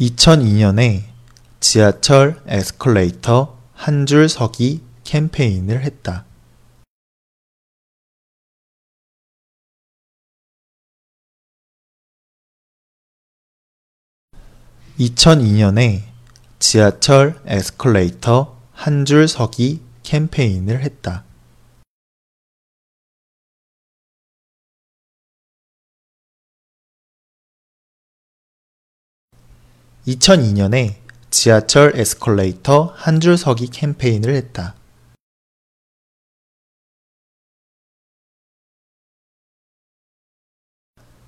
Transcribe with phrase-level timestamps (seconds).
[0.00, 1.04] 2002년에
[1.60, 6.24] 지하철 에스컬레이터 한 줄 서기 캠페인을 했다.
[14.98, 16.02] 2002년에
[16.58, 21.24] 지하철 에스컬레이터 한 줄 서기 캠페인을 했다.
[30.06, 30.96] 2002년에
[31.30, 34.74] 지하철 에스컬레이터 한 줄 서기 캠페인을 했다.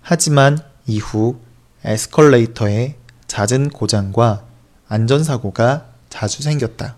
[0.00, 1.38] 하지만 이후
[1.84, 2.96] 에스컬레이터에
[3.26, 4.46] 잦은 고장과
[4.88, 6.96] 안전사고가 자주 생겼다.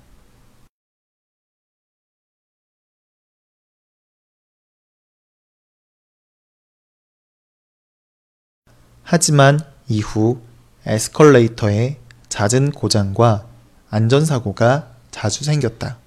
[9.03, 10.41] 하지만 이후
[10.87, 11.99] 에스컬레이터에
[12.29, 13.49] 잦은 고장과
[13.89, 15.99] 안전사고가 자주 생겼다.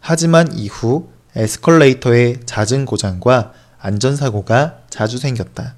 [0.00, 5.76] 하지만 이후 에스컬레이터의 잦은 고장과 안전사고가 자주 생겼다.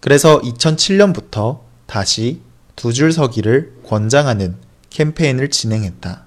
[0.00, 2.45] 그래서 2007년부터 다시
[2.76, 4.60] 두 줄 서기를 권장하는
[4.90, 6.26] 캠페인을 진행했다.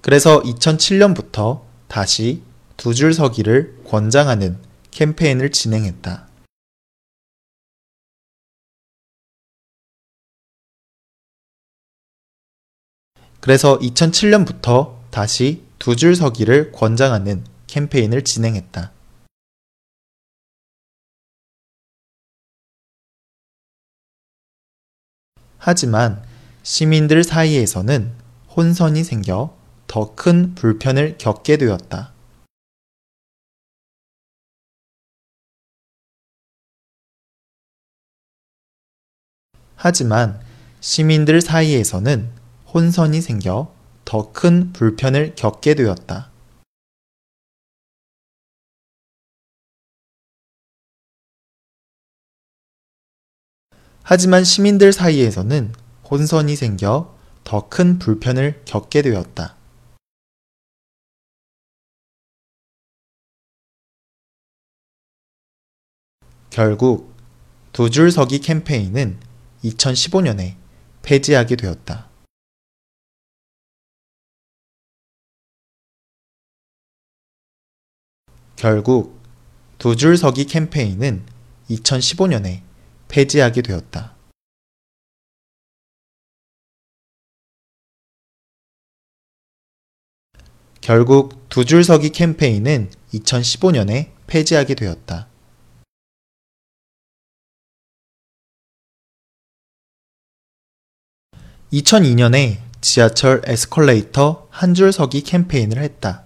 [0.00, 2.42] 그래서 2007년부터 다시
[2.76, 4.58] 두 줄 서기를 권장하는
[4.90, 6.28] 캠페인을 진행했다.
[13.40, 18.95] 그래서 2007년부터 다시 두 줄 서기를 권장하는 캠페인을 진행했다.
[25.66, 26.22] 하지만
[26.62, 28.12] 시민들 사이에서는
[28.56, 32.12] 혼선이 생겨 더 큰 불편을 겪게 되었다.
[39.74, 40.40] 하지만
[40.78, 42.30] 시민들 사이에서는
[42.72, 43.74] 혼선이 생겨
[44.04, 46.30] 더 큰 불편을 겪게 되었다.
[54.08, 55.74] 하지만 시민들 사이에서는
[56.08, 59.56] 혼선이 생겨 더 큰 불편을 겪게 되었다.
[66.50, 67.12] 결국
[67.72, 69.18] 두 줄 서기 캠페인은
[69.64, 70.54] 2015년에
[71.02, 72.08] 폐지하게 되었다.
[78.54, 79.20] 결국
[79.78, 81.26] 두 줄 서기 캠페인은
[81.70, 82.65] 2015년에
[83.08, 84.14] 폐지하게 되었다.
[90.80, 95.28] 결국 두 줄 서기 캠페인은 2015년에 폐지하게 되었다.
[101.72, 106.24] 2002년에 지하철 에스컬레이터 한 줄 서기 캠페인을 했다.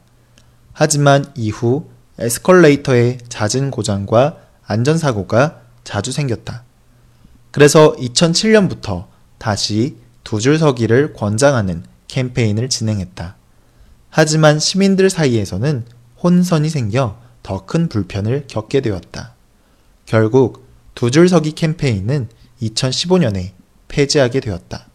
[0.73, 6.65] 하지만 이후 에스컬레이터의 잦은 고장과 안전사고가 자주 생겼다.
[7.51, 9.07] 그래서 2007년부터
[9.39, 13.37] 다시 두 줄 서기를 권장하는 캠페인을 진행했다.
[14.11, 15.85] 하지만 시민들 사이에서는
[16.23, 19.35] 혼선이 생겨 더 큰 불편을 겪게 되었다.
[20.07, 22.29] 결국 두 줄 서기 캠페인은
[22.63, 23.53] 2015년에
[23.89, 24.87] 폐지하게 되었다.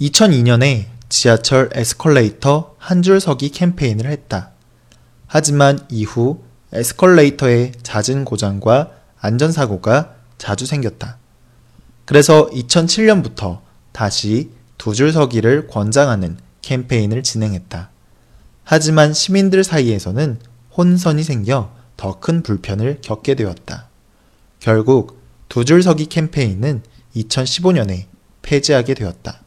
[0.00, 4.50] 2002년에 지하철 에스컬레이터 한 줄 서기 캠페인을 했다.
[5.26, 11.18] 하지만 이후 에스컬레이터의 잦은 고장과 안전사고가 자주 생겼다.
[12.04, 13.60] 그래서 2007년부터
[13.92, 17.90] 다시 두 줄 서기를 권장하는 캠페인을 진행했다.
[18.64, 20.38] 하지만 시민들 사이에서는
[20.76, 23.88] 혼선이 생겨 더 큰 불편을 겪게 되었다.
[24.60, 25.18] 결국
[25.48, 26.82] 두 줄 서기 캠페인은
[27.16, 28.04] 2015년에
[28.42, 29.40] 폐지하게 되었다.